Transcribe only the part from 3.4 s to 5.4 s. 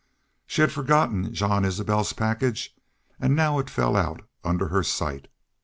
it fell out under her sight.